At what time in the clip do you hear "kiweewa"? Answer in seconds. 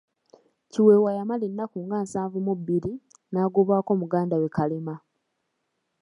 0.71-1.11